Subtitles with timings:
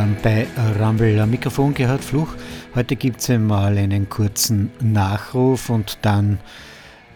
[0.00, 0.46] Abend bei
[0.80, 1.20] Rumble.
[1.20, 2.34] Am Mikrofon gehört Fluch.
[2.74, 6.38] Heute gibt es einmal einen kurzen Nachruf und dann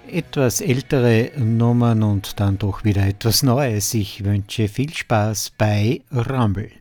[0.07, 3.95] etwas ältere Nummern und dann doch wieder etwas Neues.
[3.95, 6.73] Ich wünsche viel Spaß bei Rumble.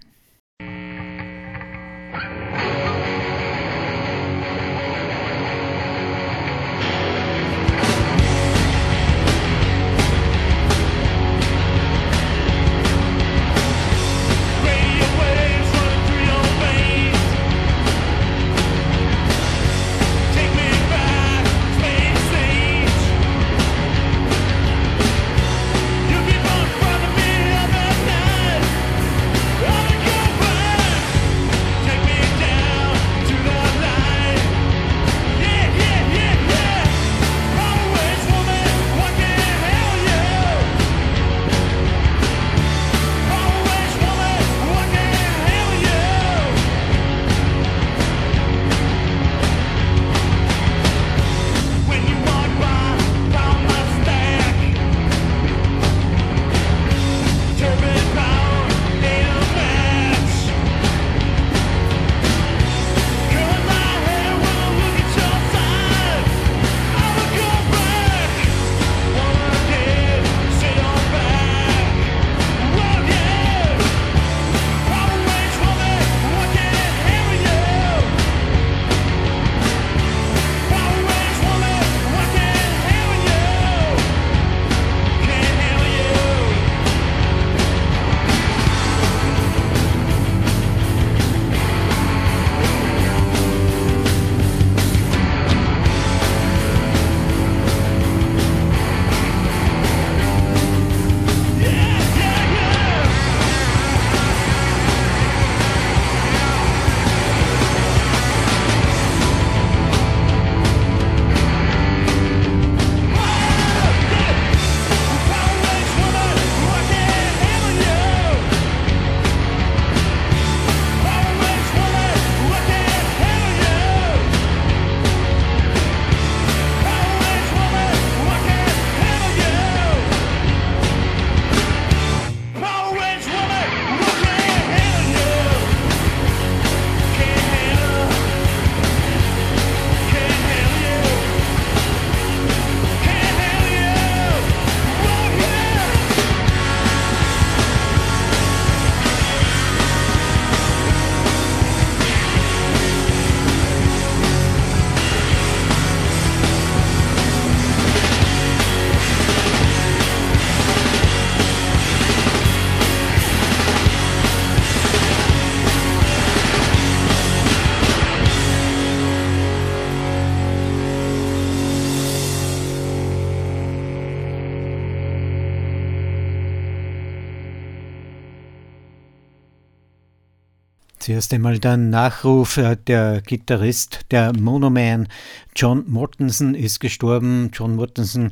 [181.04, 185.10] Zuerst einmal der Nachruf, äh, der Gitarrist, der Monoman
[185.54, 187.50] John Mortensen ist gestorben.
[187.52, 188.30] John Mortensen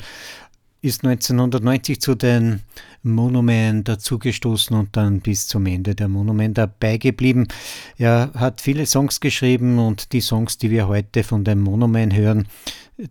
[0.81, 2.61] ist 1990 zu den
[3.03, 7.49] Monoman dazugestoßen und dann bis zum Ende der Monoman dabei geblieben.
[7.97, 12.47] Er hat viele Songs geschrieben und die Songs, die wir heute von dem Monoman hören,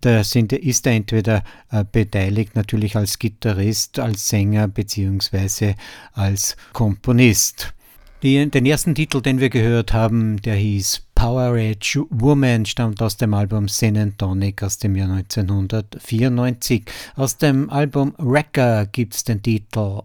[0.00, 5.75] da sind, ist er entweder äh, beteiligt natürlich als Gitarrist, als Sänger beziehungsweise
[6.14, 7.75] als Komponist.
[8.22, 13.17] Die, den ersten Titel, den wir gehört haben, der hieß Power Age Woman, stammt aus
[13.17, 16.84] dem Album Sin Tonic aus dem Jahr 1994.
[17.17, 20.02] Aus dem Album Wrecker gibt es den Titel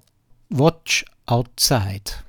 [0.49, 2.24] Watch Outside.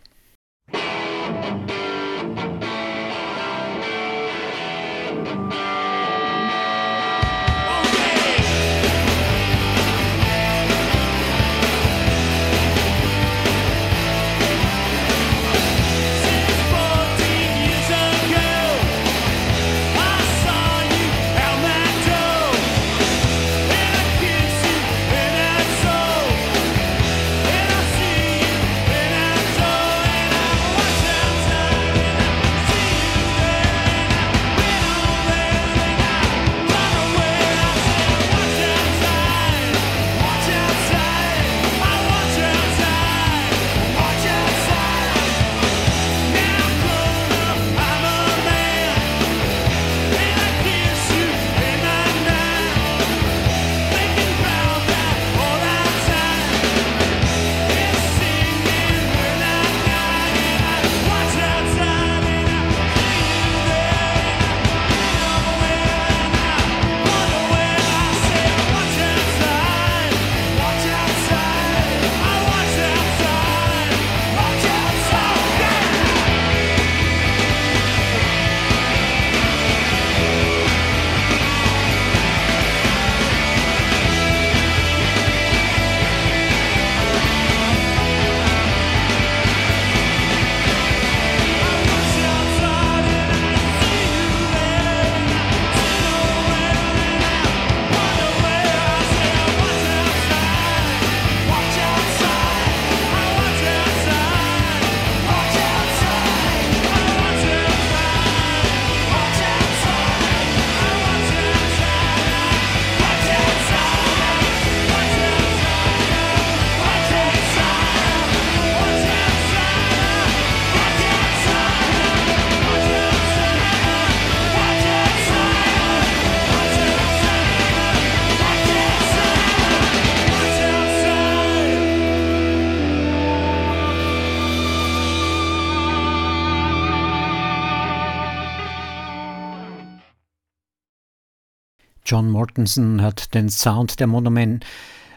[142.57, 144.65] Mortensen hat den Sound der Monument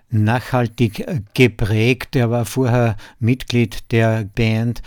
[0.10, 2.18] nachhaltig geprägt.
[2.18, 4.82] Er war vorher Mitglied der Band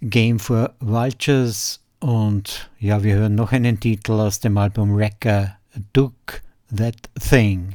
[0.00, 5.56] Game for Vultures und ja, wir hören noch einen Titel aus dem Album Wrecker,
[5.92, 6.40] Duke
[6.76, 7.74] That Thing.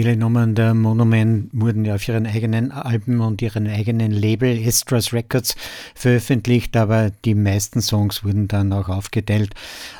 [0.00, 5.12] Viele Nummern der Monument wurden ja auf ihren eigenen Alben und ihren eigenen Label Estras
[5.12, 5.54] Records
[5.94, 9.52] veröffentlicht, aber die meisten Songs wurden dann auch aufgeteilt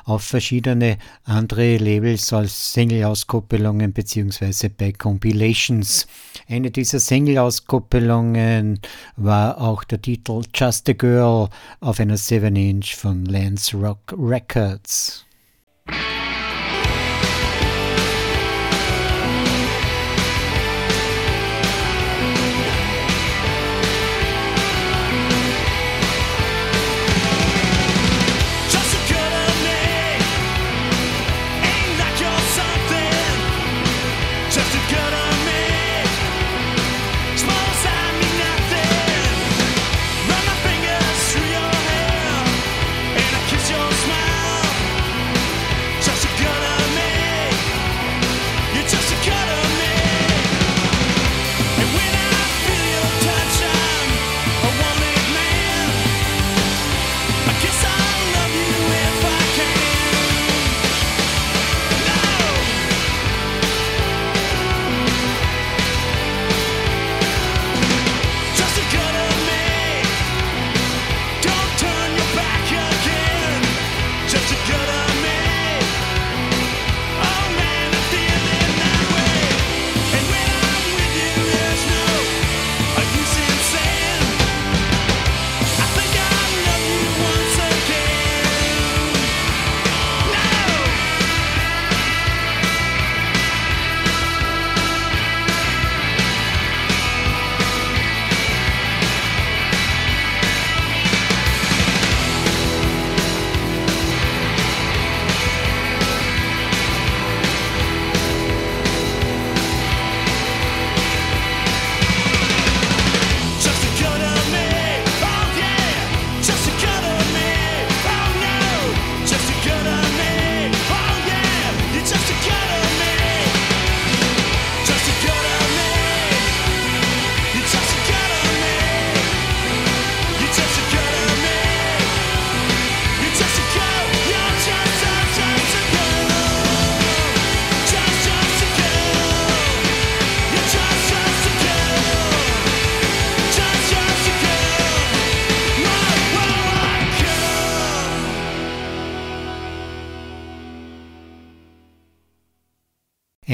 [0.06, 4.70] auf verschiedene andere Labels als Single-Auskoppelungen bzw.
[4.70, 6.06] bei Compilations.
[6.48, 8.80] Eine dieser Single-Auskoppelungen
[9.16, 15.26] war auch der Titel Just a Girl auf einer 7-Inch von Lance Rock Records.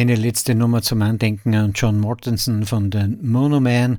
[0.07, 3.99] Eine letzte Nummer zum Andenken an John Mortensen von den Monoman.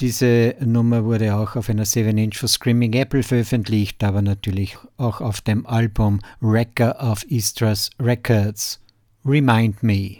[0.00, 5.40] Diese Nummer wurde auch auf einer 7-Inch von Screaming Apple veröffentlicht, aber natürlich auch auf
[5.40, 8.80] dem Album Wrecker of Istras Records.
[9.24, 10.16] Remind Me.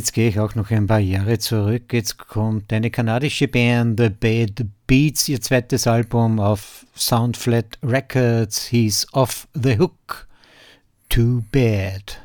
[0.00, 1.92] Jetzt gehe ich auch noch ein paar Jahre zurück.
[1.92, 9.08] Jetzt kommt eine kanadische Band, The Bad Beats, ihr zweites Album auf Soundflat Records hieß
[9.12, 10.26] Off the Hook.
[11.10, 12.18] Too Bad.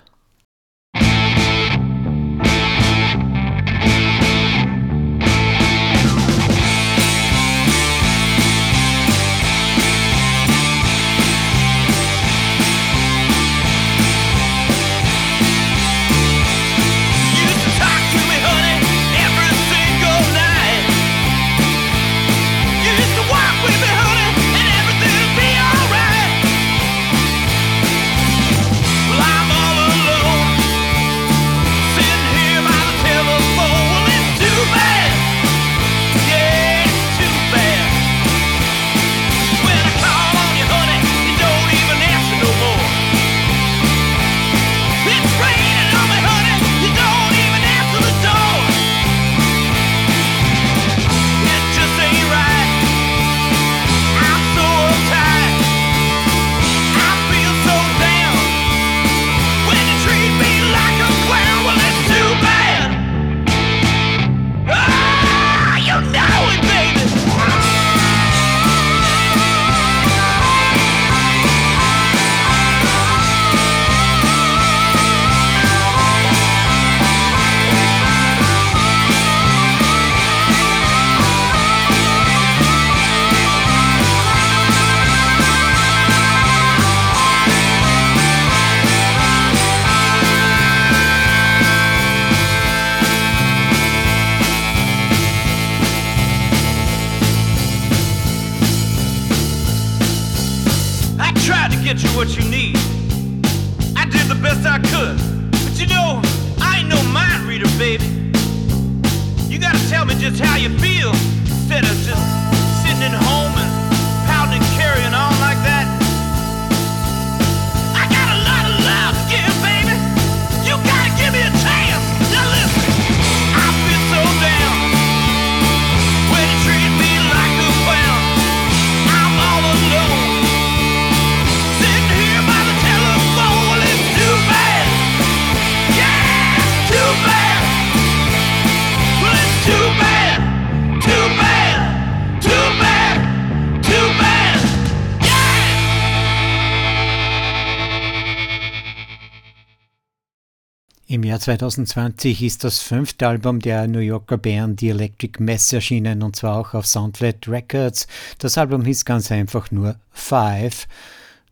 [151.46, 156.58] 2020 ist das fünfte Album der New Yorker Band The Electric Mess erschienen und zwar
[156.58, 158.08] auch auf Soundflat Records.
[158.40, 160.88] Das Album hieß ganz einfach nur Five,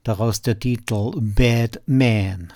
[0.04, 2.52] daraus der Titel Bad Man.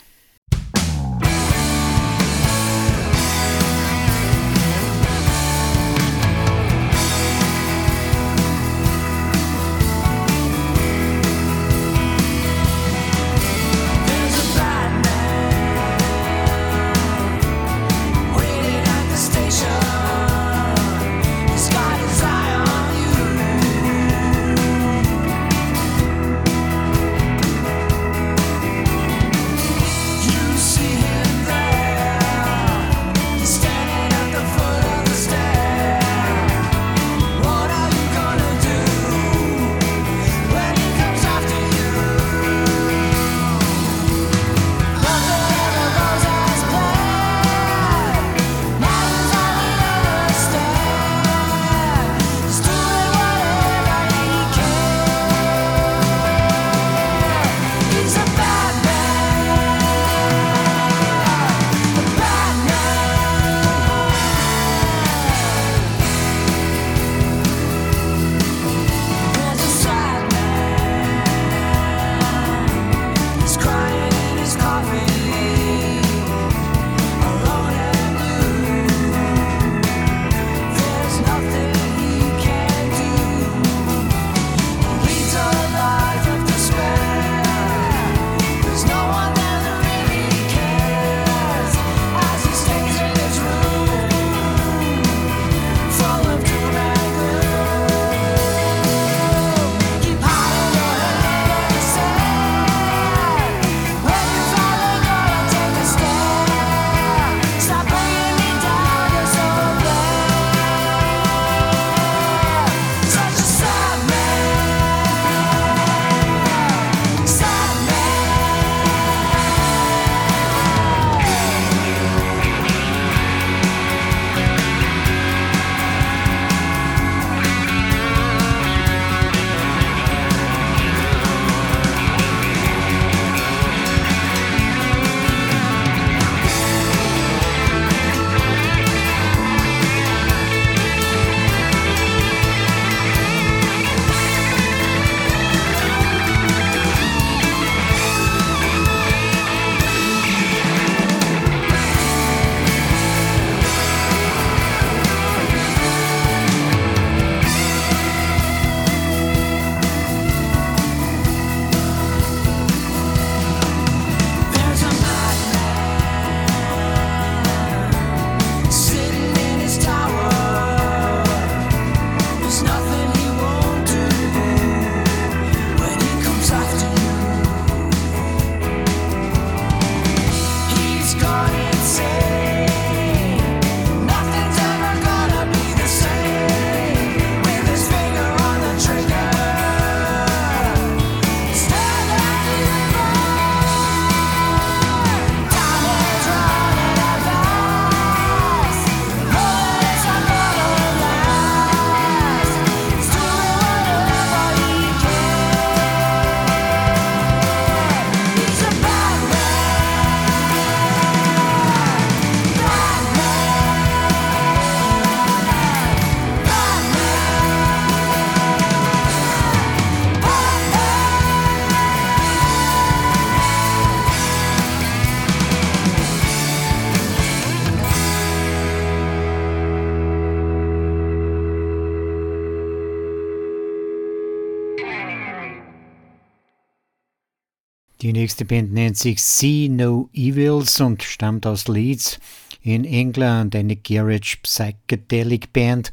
[238.08, 242.22] Die nächste Band nennt sich See No Evils und stammt aus Leeds
[242.62, 245.92] in England, eine Garage Psychedelic Band.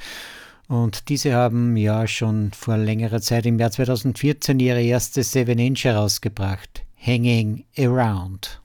[0.69, 5.83] Und diese haben ja schon vor längerer Zeit im Jahr 2014 ihre erste Seven Inch
[5.83, 8.61] herausgebracht, Hanging Around.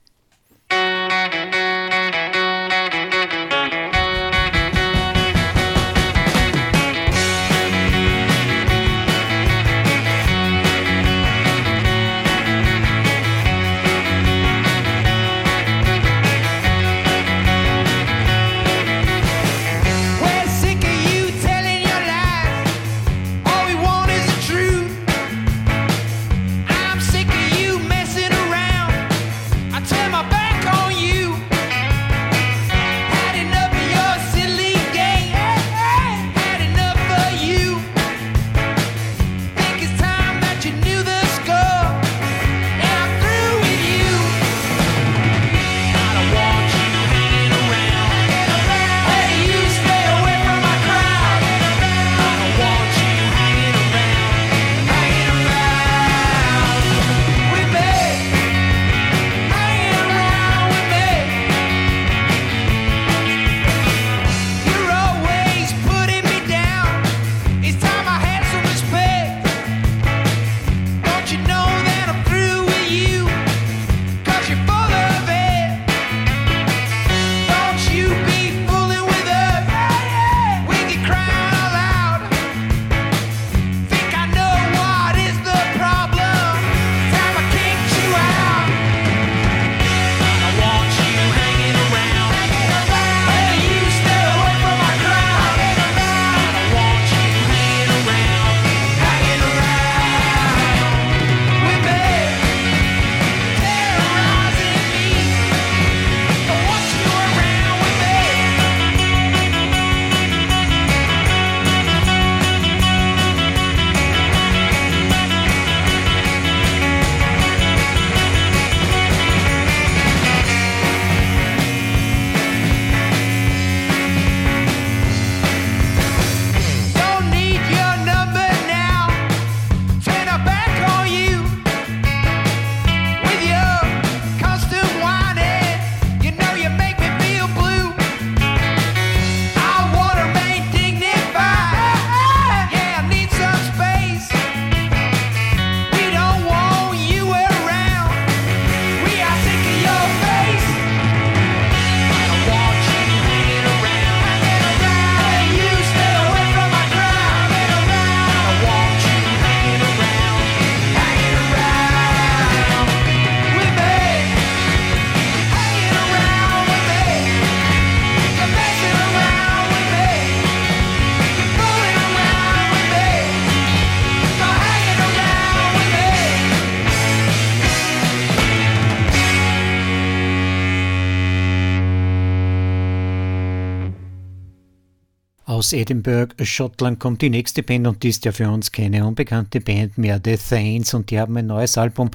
[185.72, 189.98] Edinburgh, Schottland kommt die nächste Band und die ist ja für uns keine unbekannte Band
[189.98, 192.10] mehr, The Thanes, und die haben ein neues Album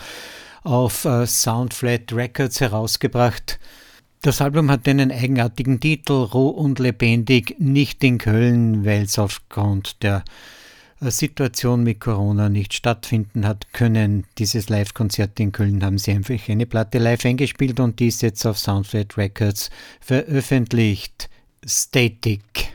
[0.63, 3.59] auf äh, Soundflat Records herausgebracht.
[4.21, 10.01] Das Album hat einen eigenartigen Titel, Roh und lebendig, nicht in Köln, weil es aufgrund
[10.01, 10.23] der
[10.99, 14.25] äh, Situation mit Corona nicht stattfinden hat können.
[14.37, 18.45] Dieses Live-Konzert in Köln haben sie einfach eine Platte live eingespielt und die ist jetzt
[18.45, 19.69] auf Soundflat Records
[20.01, 21.29] veröffentlicht.
[21.63, 22.74] Static.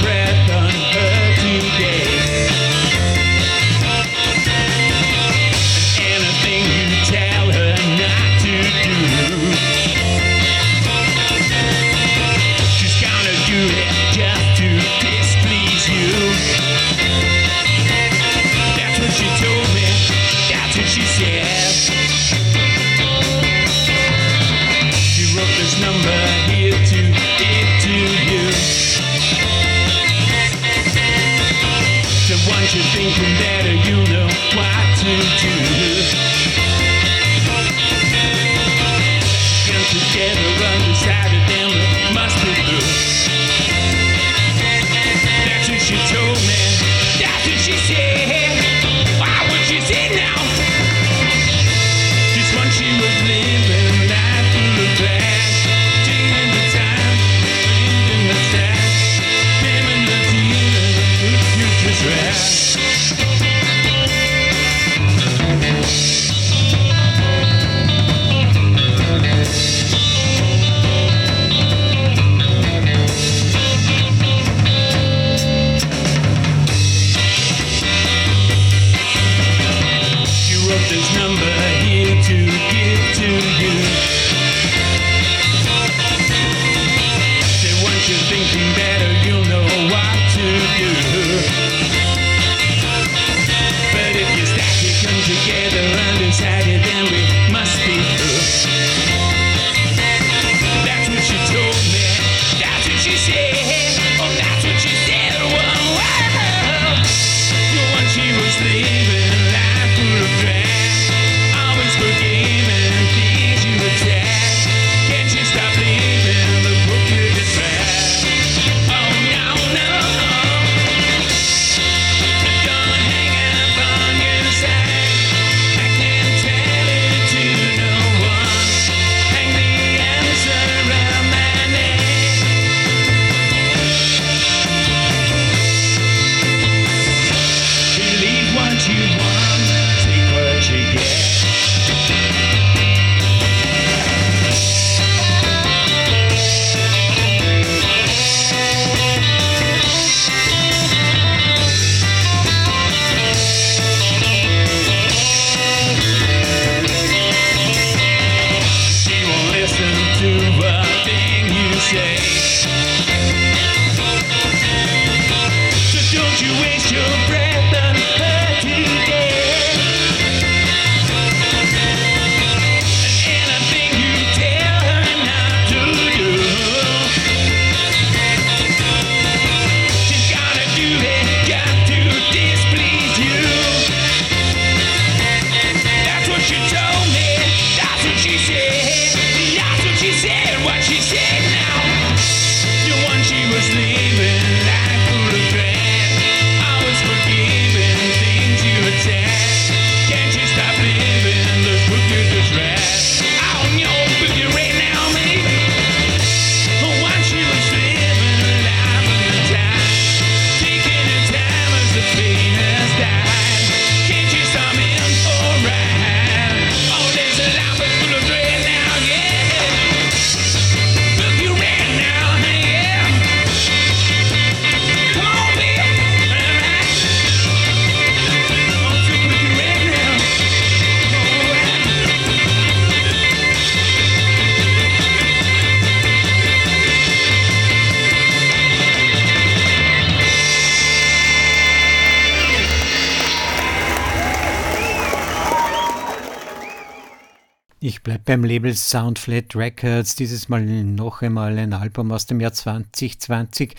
[248.31, 250.15] beim Label Soundflat Records.
[250.15, 253.75] Dieses Mal noch einmal ein Album aus dem Jahr 2020.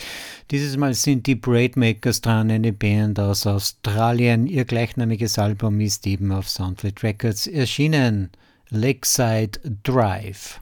[0.51, 4.47] Dieses Mal sind die Braidmakers dran, eine Band aus Australien.
[4.47, 8.29] Ihr gleichnamiges Album ist eben auf Soundflat Records erschienen.
[8.69, 10.61] Lakeside Drive.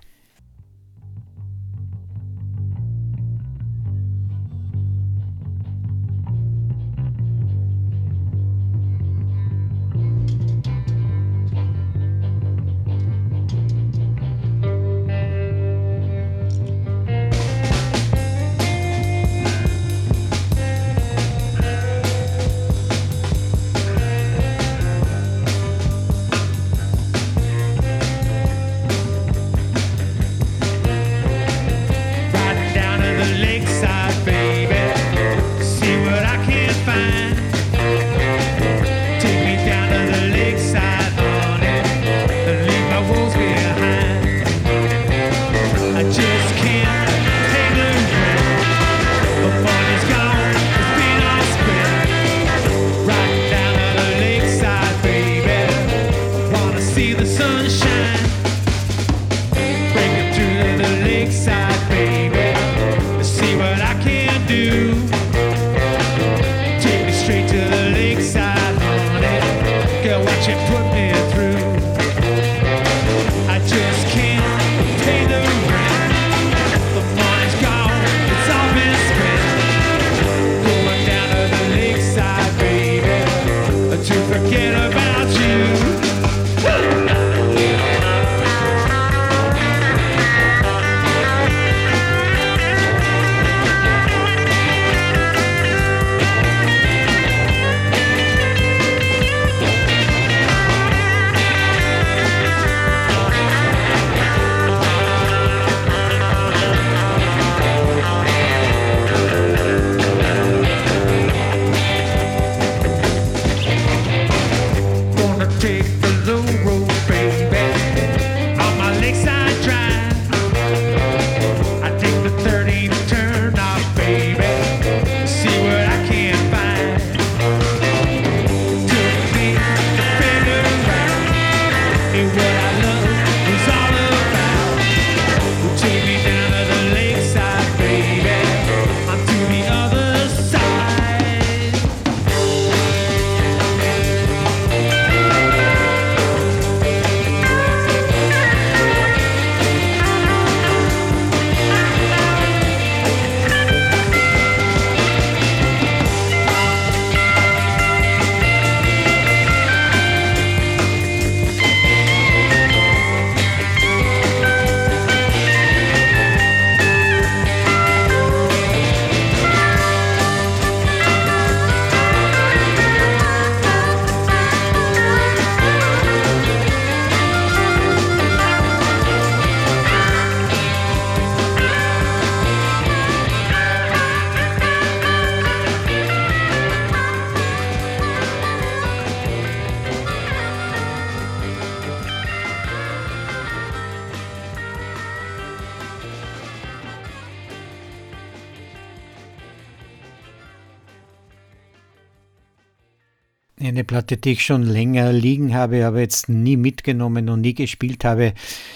[204.11, 208.35] Platte, die ich schon länger liegen habe, aber jetzt nie mitgenommen und nie gespielt habe,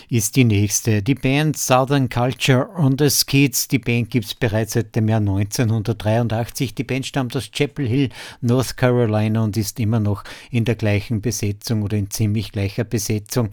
[0.09, 1.03] ist die nächste.
[1.03, 3.67] Die Band Southern Culture on the Skids.
[3.67, 6.75] Die Band gibt es bereits seit dem Jahr 1983.
[6.77, 8.11] Die Band stammt aus Chapel Hill,
[8.43, 10.23] North Carolina und ist immer noch
[10.53, 13.49] in der gleichen Besetzung oder in ziemlich gleicher Besetzung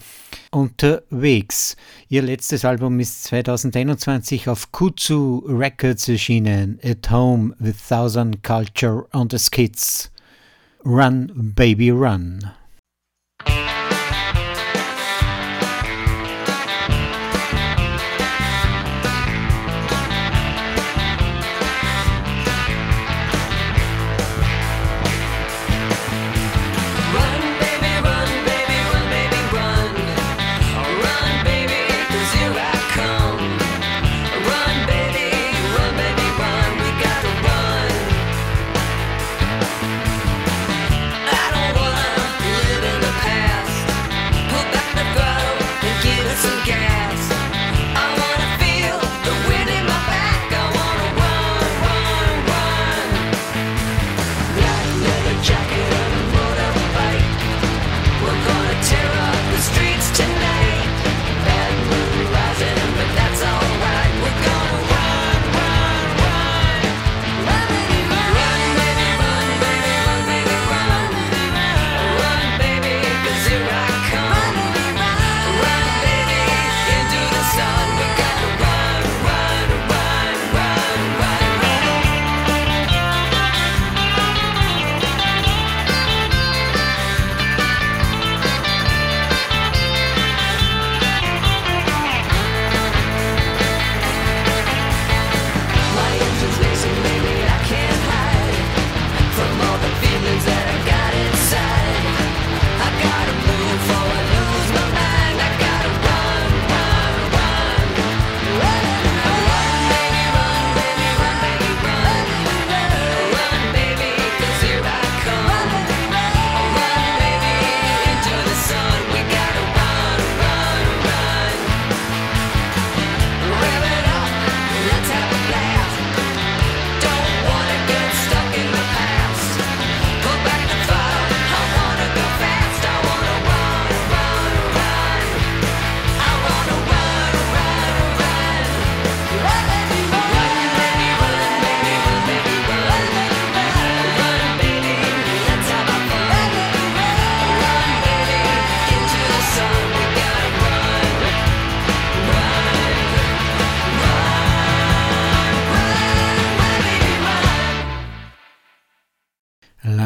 [0.52, 1.76] unterwegs.
[2.10, 6.80] Ihr letztes Album ist 2021 auf Kutsu Records erschienen.
[6.84, 10.12] At Home with Southern Culture on the Skids.
[10.84, 12.52] Run, Baby Run.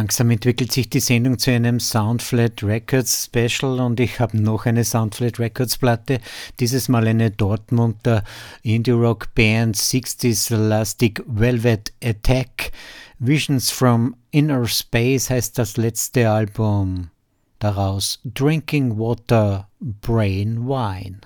[0.06, 4.84] Langsam entwickelt sich die Sendung zu einem Soundflat Records Special und ich habe noch eine
[4.84, 6.20] Soundflat Records Platte,
[6.60, 8.24] dieses Mal eine Dortmunder
[8.62, 12.72] Indie-Rock-Band 60s Elastic Velvet Attack.
[13.18, 17.10] Visions from Inner Space heißt das letzte Album.
[17.58, 21.22] Daraus Drinking Water, Brain Wine.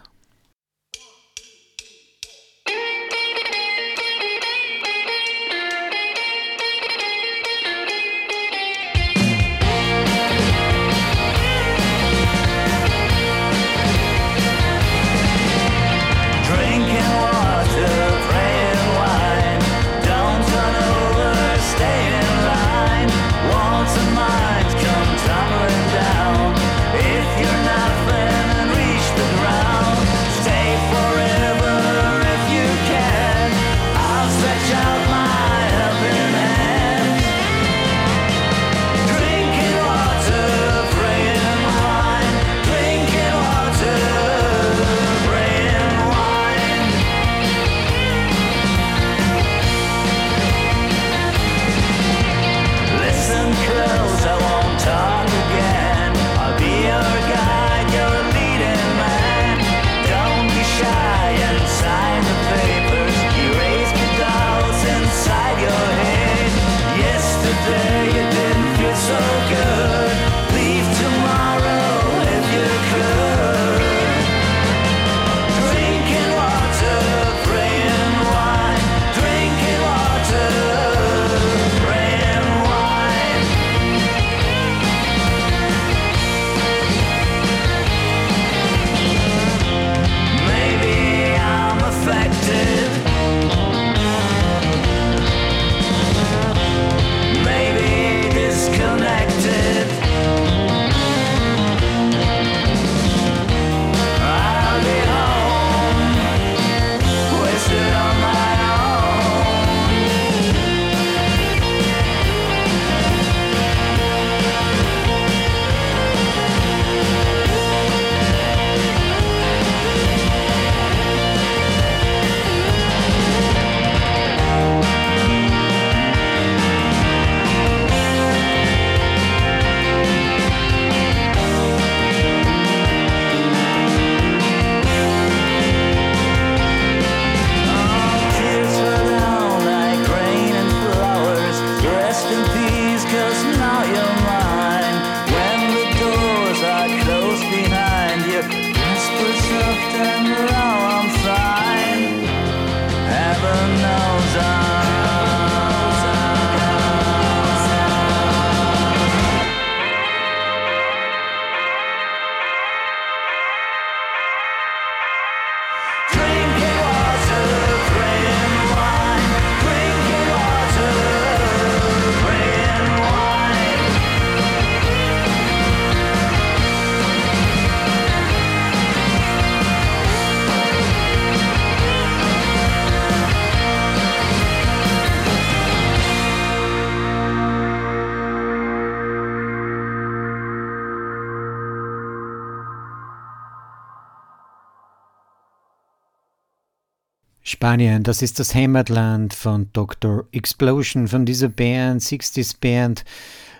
[197.49, 200.27] Spanien, das ist das Heimatland von Dr.
[200.31, 203.03] Explosion, von dieser Band, 60s Band.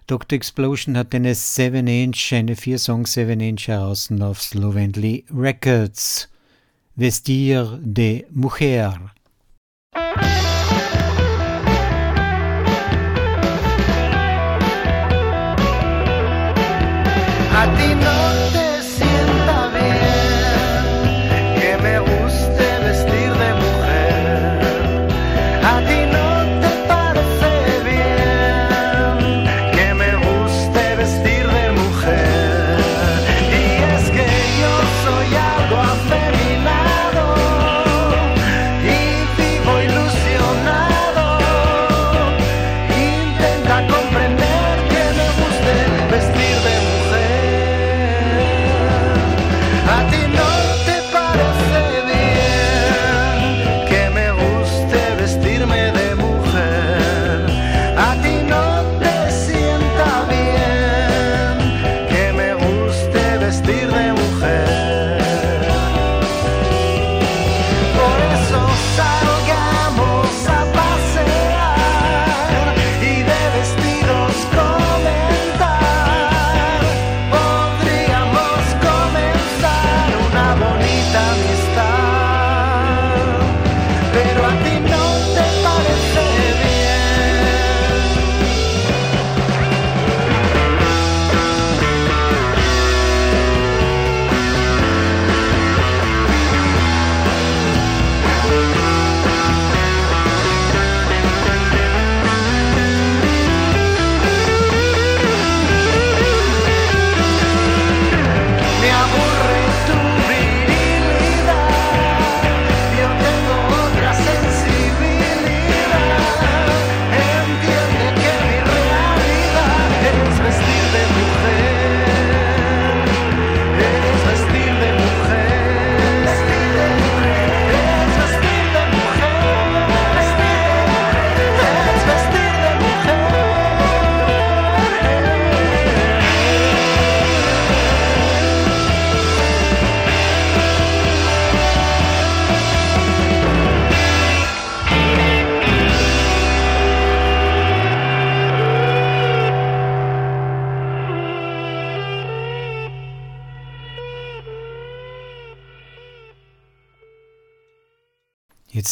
[0.05, 0.35] Dr.
[0.37, 6.29] Explosion hat eine 7-Inch, eine 4-Song-7-Inch heraus auf Slovenly Records.
[6.95, 9.11] Vestir de Mujer.
[17.51, 18.28] I didn't know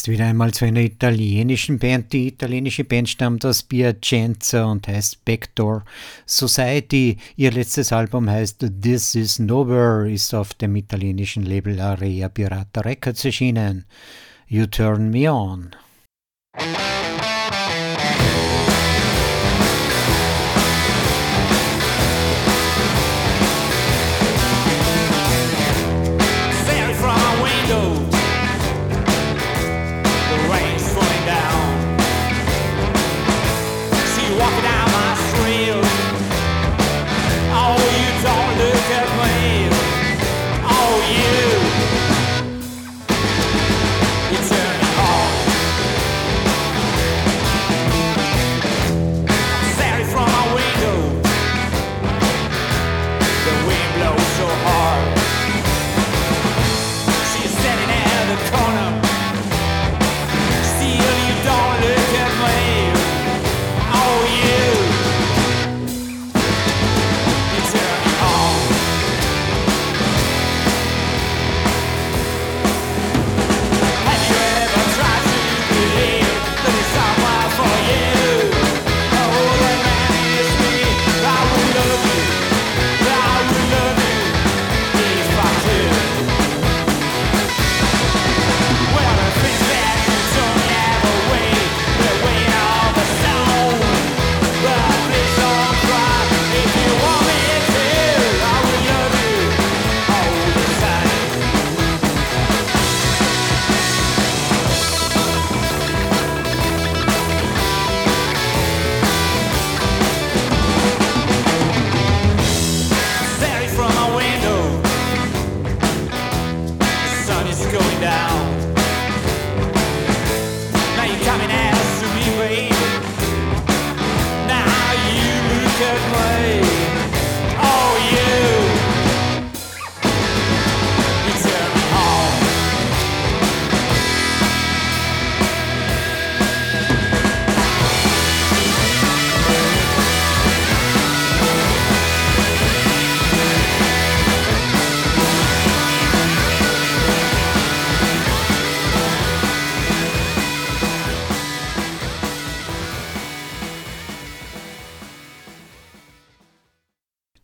[0.07, 2.13] Wieder einmal zu einer italienischen Band.
[2.13, 5.83] Die italienische Band stammt aus Piacenza und heißt Backdoor
[6.25, 7.17] Society.
[7.35, 13.25] Ihr letztes Album heißt This Is Nowhere, ist auf dem italienischen Label Area Pirata Records
[13.25, 13.85] erschienen.
[14.47, 15.71] You Turn Me On.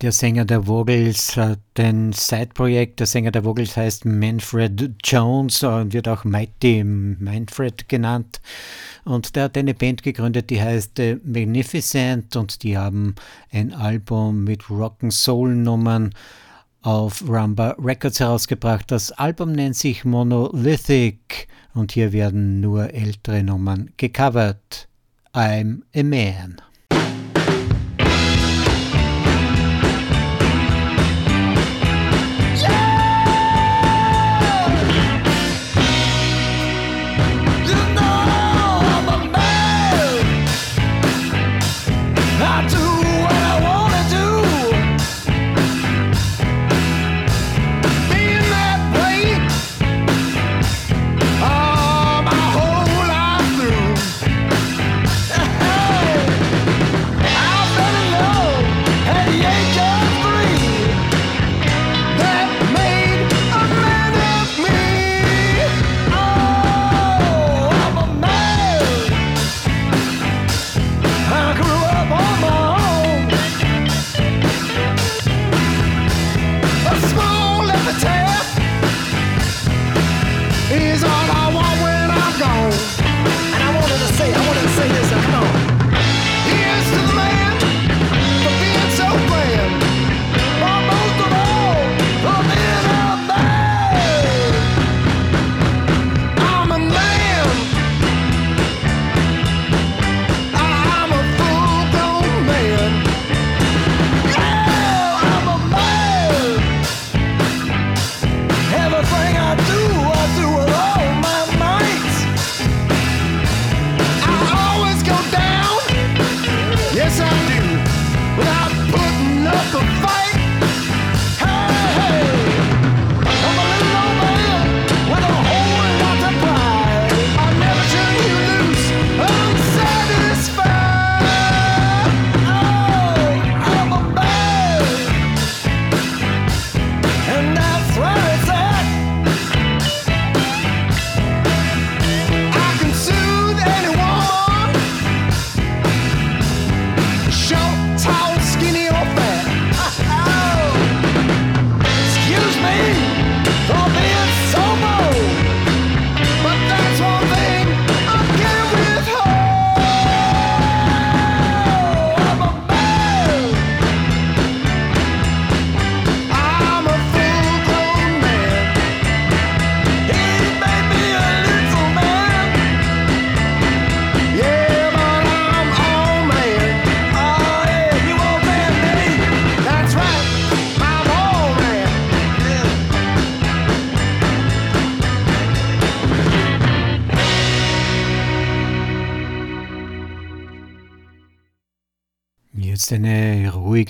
[0.03, 2.99] Der Sänger der Vogels hat ein Side-Projekt.
[2.99, 8.41] Der Sänger der Vogels heißt Manfred Jones und wird auch Mighty Manfred genannt.
[9.05, 13.15] Und der hat eine Band gegründet, die heißt äh, Magnificent und die haben
[13.49, 16.13] ein Album mit Rock'n'Soul-Nummern
[16.81, 18.91] auf Rumba Records herausgebracht.
[18.91, 24.89] Das Album nennt sich Monolithic und hier werden nur ältere Nummern gecovert.
[25.33, 26.72] I'm a Man.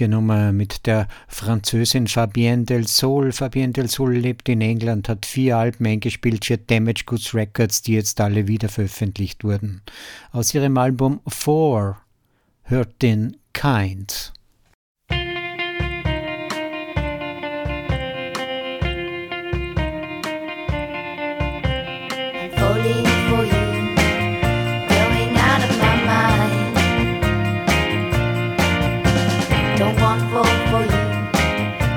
[0.04, 3.32] großartige Nummer mit der Französin Fabienne Del Sol.
[3.32, 7.94] Fabienne Del Sol lebt in England, hat vier Alben eingespielt für Damage Goods Records, die
[7.94, 9.82] jetzt alle wieder veröffentlicht wurden.
[10.32, 11.98] Aus ihrem Album Four
[12.64, 14.34] hört den Kind.
[30.34, 31.04] won't for you,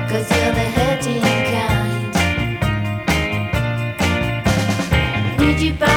[0.09, 1.21] cause you're the hurting
[1.53, 2.13] kind.
[5.37, 5.96] Did you?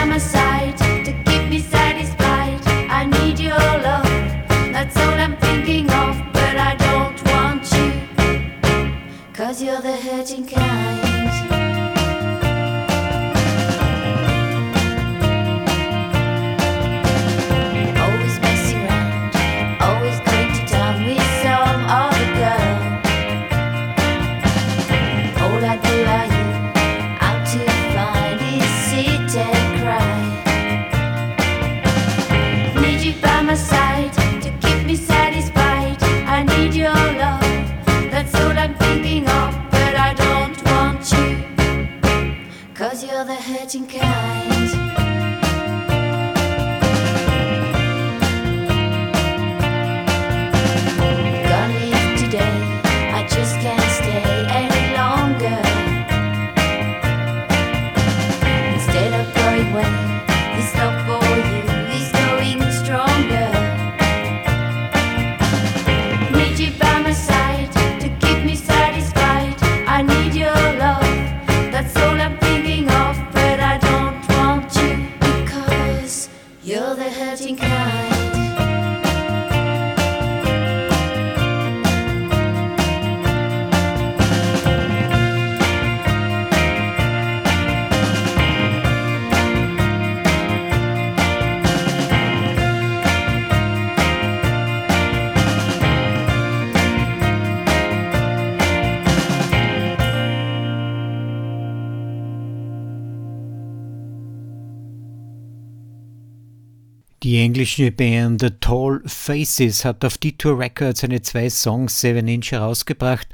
[107.40, 112.52] Die englische Band The Tall Faces hat auf Detour Records eine zwei Songs 7 Inch
[112.52, 113.28] herausgebracht.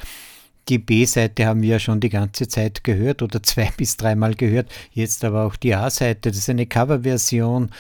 [0.68, 4.70] Die B-Seite haben wir ja schon die ganze Zeit gehört oder zwei bis dreimal gehört.
[4.92, 6.30] Jetzt aber auch die A-Seite.
[6.30, 7.70] Das ist eine Coverversion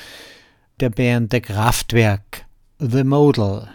[0.80, 2.44] der Band der Kraftwerk
[2.80, 3.68] The Model.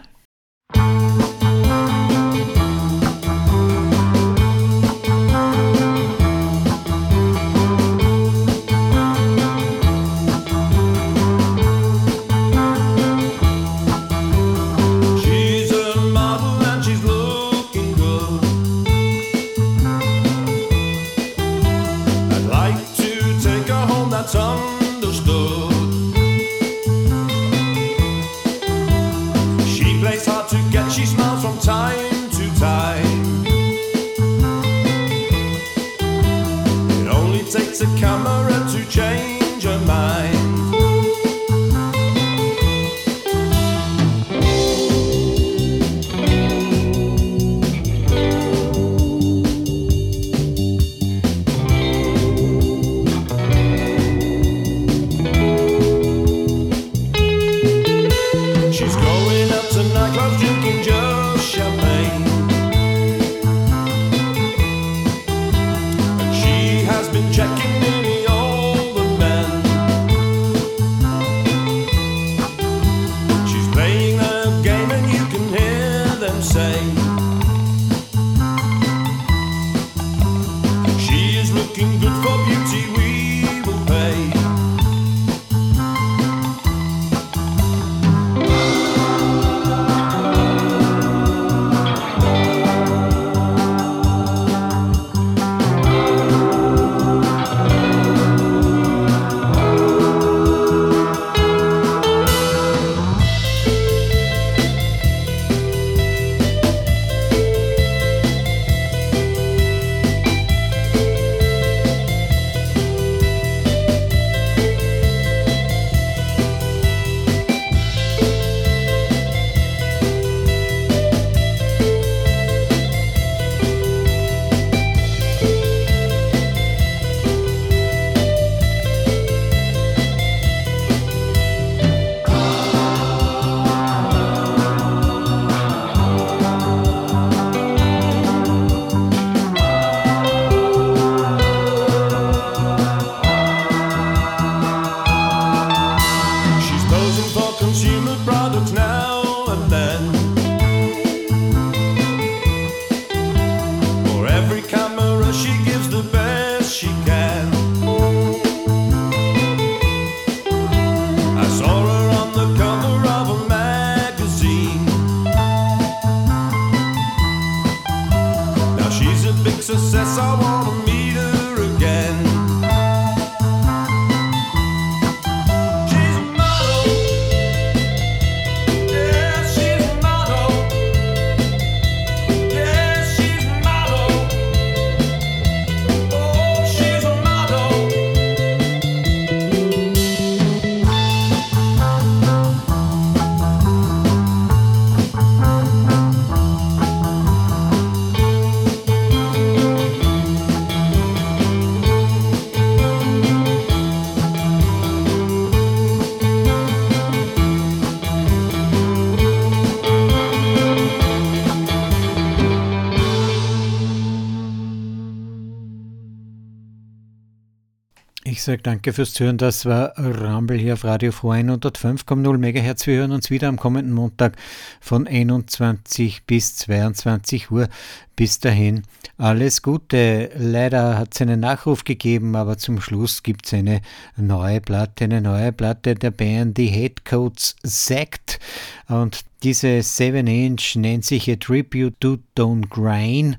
[218.24, 219.36] Ich sage danke fürs Zuhören.
[219.36, 222.86] Das war Rumble hier auf Radio Froh 105,0 MHz.
[222.86, 224.36] Wir hören uns wieder am kommenden Montag
[224.80, 227.68] von 21 bis 22 Uhr.
[228.14, 228.82] Bis dahin
[229.18, 230.30] alles Gute.
[230.36, 233.80] Leider hat es einen Nachruf gegeben, aber zum Schluss gibt es eine
[234.16, 238.38] neue Platte, eine neue Platte der Band The Headcoats Sect.
[238.86, 243.36] Und diese 7 Inch nennt sich A Tribute to Don't Grind.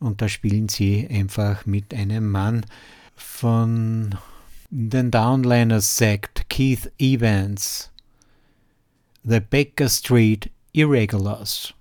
[0.00, 2.64] Und da spielen sie einfach mit einem Mann
[3.16, 4.16] von
[4.70, 7.90] den Downliners Sect, Keith Evans,
[9.24, 11.72] The Baker Street Irregulars.